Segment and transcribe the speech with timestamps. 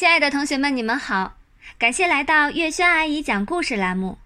[0.00, 1.36] 亲爱的同学们，你们好！
[1.76, 4.16] 感谢来到月轩阿姨讲故事栏目。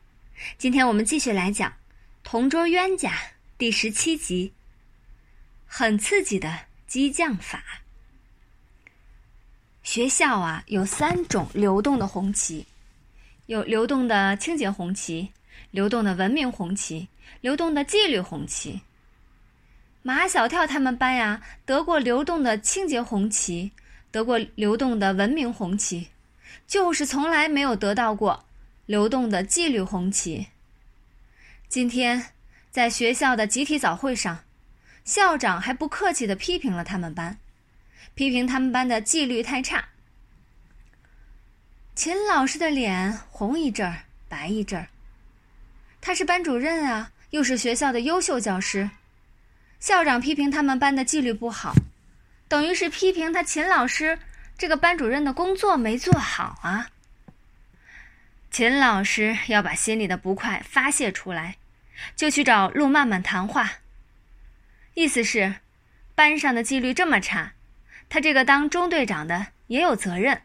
[0.56, 1.68] 今天我们继续来讲
[2.22, 3.10] 《同桌冤家》
[3.58, 4.52] 第十七集，
[5.66, 7.64] 很刺激的激将法。
[9.82, 12.66] 学校啊，有三种流动的红旗，
[13.46, 15.32] 有流动的清洁红旗、
[15.72, 17.08] 流动的文明红旗、
[17.40, 18.82] 流动的纪律红旗。
[20.02, 23.72] 马小跳他们班呀，得过流动的清洁红旗。
[24.14, 26.06] 得过流动的文明红旗，
[26.68, 28.44] 就是从来没有得到过
[28.86, 30.46] 流动的纪律红旗。
[31.68, 32.26] 今天
[32.70, 34.44] 在学校的集体早会上，
[35.04, 37.38] 校长还不客气地批评了他们班，
[38.14, 39.88] 批评他们班的纪律太差。
[41.96, 44.90] 秦老师的脸红一阵儿白一阵儿，
[46.00, 48.90] 他是班主任啊，又是学校的优秀教师，
[49.80, 51.74] 校长批评他们班的纪律不好。
[52.48, 54.18] 等于是批评他秦老师
[54.56, 56.90] 这个班主任的工作没做好啊！
[58.50, 61.56] 秦老师要把心里的不快发泄出来，
[62.14, 63.72] 就去找陆曼曼谈话。
[64.94, 65.56] 意思是，
[66.14, 67.54] 班上的纪律这么差，
[68.08, 70.42] 他这个当中队长的也有责任。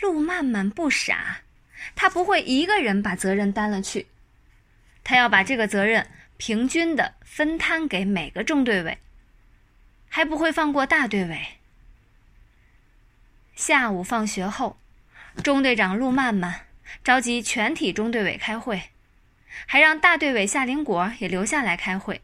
[0.00, 1.38] 陆曼曼不傻，
[1.96, 4.06] 他不会一个人把责任担了去，
[5.02, 8.96] 他要把这个责任平均的分摊给每个中队委。
[10.08, 11.46] 还不会放过大队委。
[13.54, 14.78] 下午放学后，
[15.42, 16.66] 中队长陆曼曼
[17.02, 18.90] 召集全体中队委开会，
[19.66, 22.20] 还让大队委夏林果也留下来开会。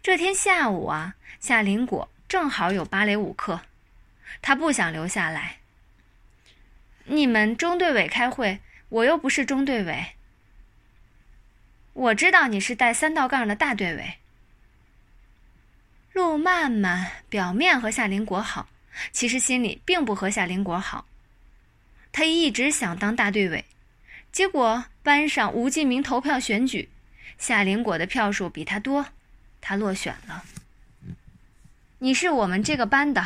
[0.00, 3.60] 这天下午啊，夏林果正好有芭蕾舞课，
[4.40, 5.58] 他不想留下来。
[7.04, 10.06] 你们中队委开会，我又不是中队委。
[11.94, 14.18] 我知道你是带三道杠的大队委。
[16.18, 18.68] 陆曼曼表面和夏林果好，
[19.12, 21.06] 其实心里并不和夏林果好。
[22.10, 23.64] 他一直想当大队委，
[24.32, 26.88] 结果班上吴进明投票选举，
[27.38, 29.06] 夏林果的票数比他多，
[29.60, 30.42] 他落选了。
[32.00, 33.24] 你是我们这个班的，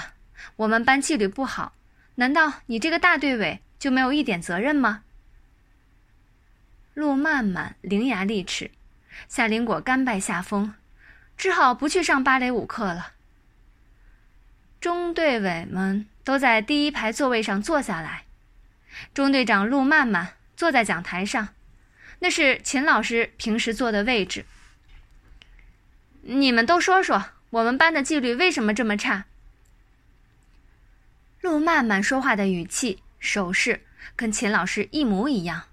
[0.57, 1.73] 我们班纪律不好，
[2.17, 5.03] 难道你这个大队委就没有一点责任吗？
[6.93, 8.71] 陆曼曼伶牙俐齿，
[9.31, 10.75] 夏林果甘拜下风。
[11.37, 13.13] 只好不去上芭蕾舞课了。
[14.81, 18.25] 中队委们都在第一排座位上坐下来，
[19.15, 21.49] 中队长陆曼曼坐在讲台上，
[22.19, 24.45] 那是秦老师平时坐的位置。
[26.23, 29.25] 你们都说说，我们班的纪律为什么这么差？
[31.41, 35.65] 陆曼曼说话的语气、手势跟秦老师一模一样。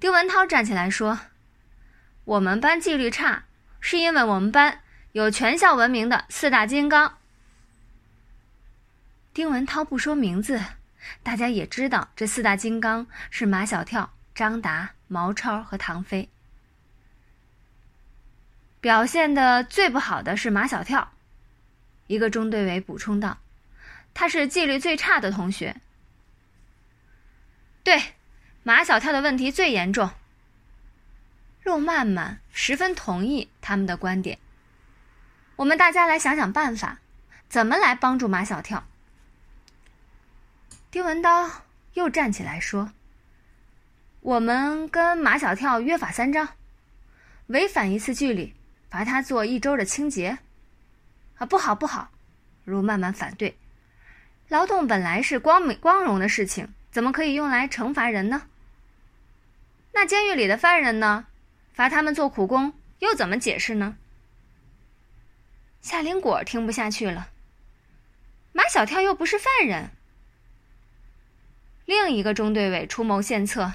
[0.00, 1.20] 丁文涛站起来说
[2.24, 3.44] ：“我们班纪律差。”
[3.80, 4.80] 是因为我们班
[5.12, 7.18] 有全校闻名的四大金刚。
[9.32, 10.60] 丁文涛不说名字，
[11.22, 16.28] 大家也知道这四大金刚是马小跳、张达、毛超和唐飞。
[18.80, 21.12] 表现的最不好的是马小跳，
[22.06, 23.38] 一个中队委补充道
[24.14, 25.76] ：“他是纪律最差的同学。”
[27.82, 28.14] 对，
[28.62, 30.10] 马小跳的问题最严重。
[31.68, 34.38] 陆曼曼十分同意他们的观点。
[35.56, 36.98] 我们大家来想想办法，
[37.50, 38.84] 怎么来帮助马小跳？
[40.90, 41.50] 丁文刀
[41.92, 42.90] 又站起来说
[44.20, 46.48] ：“我们跟马小跳约法三章，
[47.48, 48.54] 违反一次纪律，
[48.88, 50.38] 罚他做一周的清洁。”
[51.36, 52.10] 啊，不好不好！
[52.64, 53.58] 陆曼曼反对。
[54.48, 58.44] 劳动本来是光明光荣的事情，怎么可以用来惩罚人呢？
[59.92, 61.26] 那监狱里的犯人呢？
[61.78, 63.96] 罚他们做苦工，又怎么解释呢？
[65.80, 67.28] 夏林果听不下去了。
[68.50, 69.90] 马小跳又不是犯人。
[71.84, 73.74] 另一个中队委出谋献策：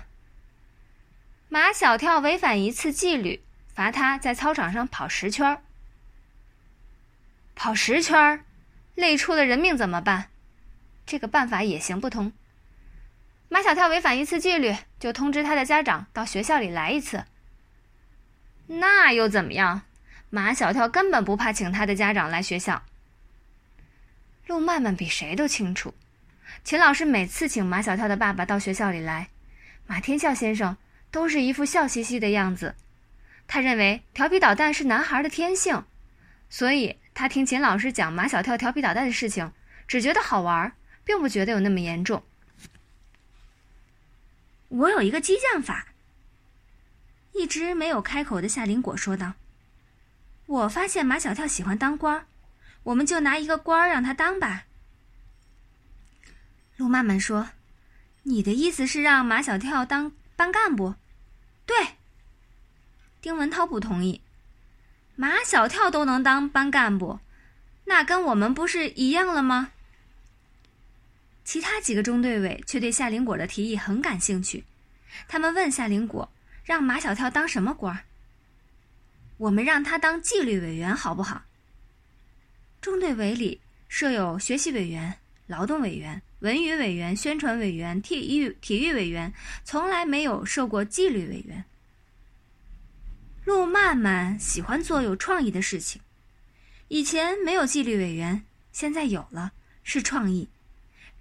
[1.47, 3.41] 马小跳违反一次纪律，
[3.73, 5.63] 罚他在操场上跑十圈
[7.55, 8.43] 跑十圈
[8.95, 10.29] 累出了人命怎么办？
[11.05, 12.33] 这个办法也行不通。
[13.47, 17.23] 马小跳违反一次纪律，就通知他的家长到学校里来一次。
[18.67, 19.81] 那又怎么样？
[20.29, 22.81] 马小跳根本不怕请他的家长来学校。
[24.47, 25.93] 陆曼曼比谁都清楚，
[26.63, 29.29] 秦老师每次请马小跳的爸爸到学校里来，
[29.85, 30.75] 马天笑先生
[31.11, 32.75] 都是一副笑嘻嘻的样子。
[33.47, 35.85] 他认为调皮捣蛋是男孩的天性，
[36.49, 39.51] 所以他听秦老师讲马小跳调皮捣蛋的事情，
[39.87, 40.73] 只觉得好玩，
[41.03, 42.23] 并不觉得有那么严重。
[44.69, 45.92] 我有一个激将法。
[47.33, 49.33] 一直没有开口的夏林果说道
[50.45, 52.25] ：“我发现马小跳喜欢当官儿，
[52.83, 54.65] 我们就拿一个官儿让他当吧。”
[56.77, 57.49] 陆曼曼说
[58.23, 60.95] ：“你的意思是让马小跳当班干部？”
[61.65, 61.75] 对。
[63.21, 64.21] 丁文涛不同意
[65.15, 67.19] ：“马小跳都能当班干部，
[67.85, 69.71] 那跟我们不是一样了吗？”
[71.45, 74.65] 其他几个中队委却对夏林果的提议很感兴趣，
[75.27, 76.29] 他们问夏林果
[76.63, 78.03] ：“让马小跳当什么官儿？”
[79.37, 81.43] 我们让他当纪律委员好不好？
[82.79, 85.15] 中队委里设有学习委员、
[85.47, 89.33] 劳动委员、文娱委员、宣传委员、体育体育委员，
[89.63, 91.65] 从来没有设过纪律委员。
[93.45, 96.01] 陆曼曼喜欢做有创意的事情，
[96.87, 99.51] 以前没有纪律委员，现在有了，
[99.83, 100.47] 是创意。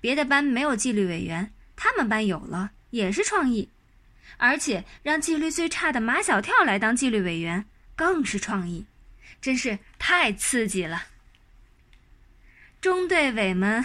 [0.00, 3.68] 别的班没有纪律委员，他们班有了，也是创意。
[4.36, 7.64] 而且让纪律最差的马小跳来当纪律委员，
[7.94, 8.86] 更是创意，
[9.40, 11.04] 真是太刺激了。
[12.80, 13.84] 中队委们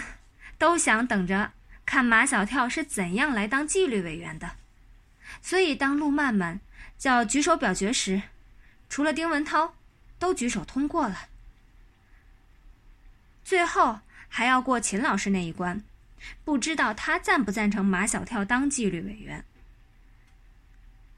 [0.58, 1.52] 都想等着
[1.86, 4.52] 看马小跳是怎样来当纪律委员的，
[5.40, 6.60] 所以当陆曼曼
[6.98, 8.22] 叫举手表决时，
[8.88, 9.74] 除了丁文涛，
[10.18, 11.28] 都举手通过了。
[13.44, 15.82] 最后还要过秦老师那一关。
[16.44, 19.44] 不知道他赞不赞成马小跳当纪律委员。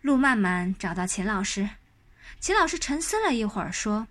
[0.02, 1.68] 陆曼曼找到秦老师，
[2.38, 4.08] 秦老师沉思了一会儿，说：“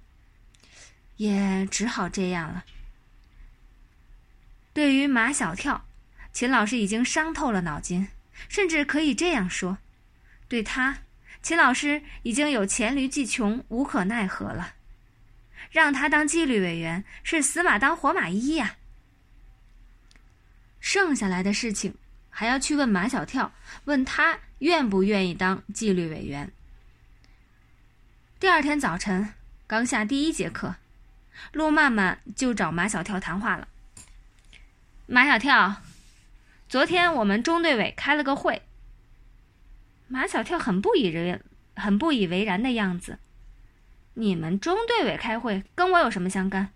[1.18, 2.63] 也只好这样了。”
[4.71, 5.86] 对于马小跳，
[6.31, 8.07] 秦老师已经伤透了脑筋，
[8.47, 9.80] 甚至可以这样说：
[10.47, 11.00] 对他，
[11.41, 14.75] 秦老师已经有黔驴技穷，无可奈何了。
[15.71, 18.75] 让他当纪律委员，是死马当活马医呀。
[20.80, 21.95] 剩下来的事情，
[22.30, 23.51] 还要去问马小跳，
[23.85, 26.51] 问他愿不愿意当纪律委员。
[28.39, 29.33] 第二天早晨，
[29.67, 30.75] 刚下第一节课，
[31.51, 33.67] 陆曼曼就找马小跳谈话了。
[35.07, 35.81] 马小跳，
[36.67, 38.61] 昨天我们中队委开了个会。
[40.07, 41.44] 马小跳很不以人
[41.75, 43.19] 很不以为然的样子。
[44.15, 46.69] 你们中队委开会跟我有什么相干？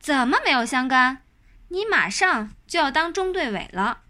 [0.00, 1.22] 怎么没有相干？
[1.68, 4.01] 你马上就要当中队委了。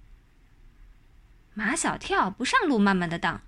[1.54, 3.42] 马小跳不上陆曼曼的当。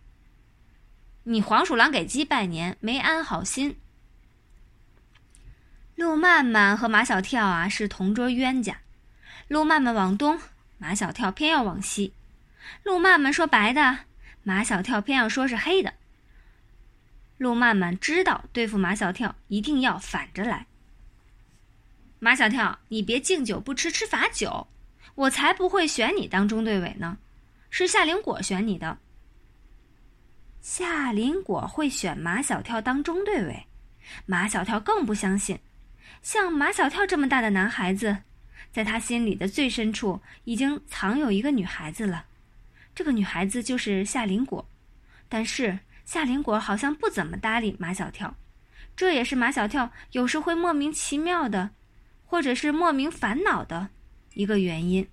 [1.25, 3.79] 你黄鼠狼给鸡拜年，没安好心。
[5.95, 8.81] 陆曼曼和马小跳啊是同桌冤家，
[9.49, 10.41] 陆曼曼往东，
[10.77, 12.13] 马小跳偏要往西。
[12.83, 14.01] 陆曼曼说白的，
[14.43, 15.95] 马小跳偏要说是黑的。
[17.39, 20.67] 陆曼曼知道对付马小跳一定要反着来。
[22.19, 24.67] 马小跳，你别敬酒不吃吃罚酒，
[25.15, 27.19] 我才不会选你当中队委呢，
[27.77, 28.97] 是夏林果选你的。
[30.61, 33.67] 夏林果会选马小跳当中队委，
[34.27, 35.59] 马小跳更不相信。
[36.23, 38.17] 像马小跳这么大的男孩子，
[38.71, 42.25] 在他心里的最深处已经藏有一个女孩子了，
[42.95, 44.65] 这个女孩子就是夏林果。
[45.29, 48.33] 但是夏林果好像不怎么搭理马小跳，
[48.95, 51.71] 这也是马小跳有时会莫名其妙的。
[52.25, 53.89] 或者是莫名烦恼的
[54.35, 55.05] 一个原因。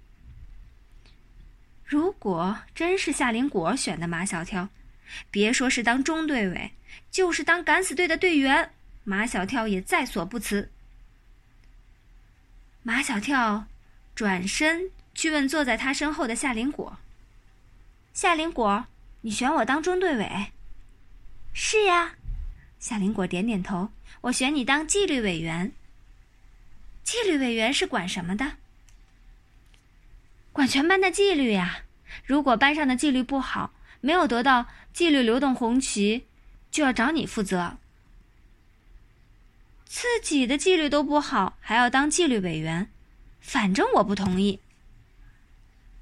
[1.91, 4.69] 如果真是夏林果选的马小跳，
[5.29, 6.71] 别说是当中队委，
[7.11, 8.71] 就是当敢死队的队员，
[9.03, 10.71] 马小跳也在所不辞。
[12.81, 13.65] 马小跳
[14.15, 16.97] 转身去问坐在他身后的夏林果
[18.15, 18.85] ：“夏林果，
[19.19, 20.47] 你选我当中队委
[21.51, 22.15] ？”“是呀。”
[22.79, 25.73] 夏林果点点头，“我选你当纪律委员。”
[27.03, 28.53] 纪律委员是管什么的？
[30.53, 31.83] 管全班的纪律呀。
[32.25, 36.25] 如果班上的纪律不好，没有得到纪律流动红旗，
[36.69, 37.77] 就要找你负责。
[39.85, 42.89] 自己的纪律都不好，还要当纪律委员，
[43.39, 44.59] 反正我不同意。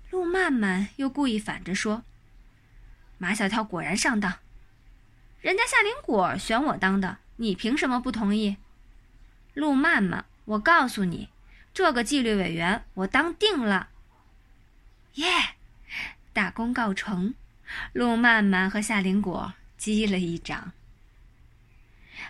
[0.09, 2.03] 陆曼曼又故意反着说
[3.17, 4.39] ：“马小跳果然上当，
[5.41, 8.57] 人家夏林果选我当的，你凭什么不同意？”
[9.53, 10.25] 陆曼曼。
[10.45, 11.29] 我告诉你，
[11.75, 13.89] 这个纪律委员我当定了。
[15.13, 15.27] 耶，
[16.39, 17.33] 大功告成，
[17.91, 20.71] 陆曼曼和夏林果击了一掌。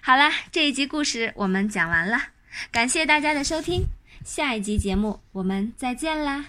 [0.01, 2.19] 好了，这一集故事我们讲完了，
[2.71, 3.83] 感谢大家的收听，
[4.25, 6.45] 下一集节目我们再见啦。